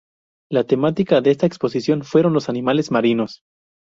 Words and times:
La 0.49 0.63
temática 0.63 1.21
de 1.21 1.29
esta 1.29 1.45
exposición 1.45 2.03
fueron 2.03 2.33
los 2.33 2.49
animales 2.49 2.89
marinos. 2.89 3.43